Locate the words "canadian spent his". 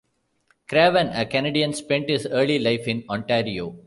1.27-2.25